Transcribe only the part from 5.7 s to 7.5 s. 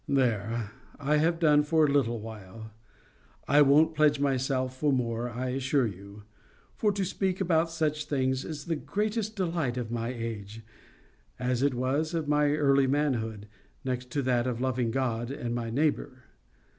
you. For to speak